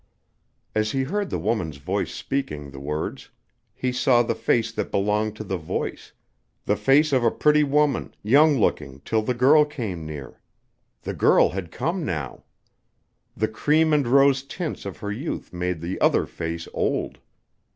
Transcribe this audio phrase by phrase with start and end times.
[0.73, 3.29] As he heard the woman's voice speaking the words,
[3.75, 6.11] he saw the face that belonged to the voice:
[6.65, 10.41] the face of a pretty woman, young looking till the girl came near....
[11.03, 12.45] The girl had come now!
[13.37, 17.19] The cream and rose tints of her youth made the other face old.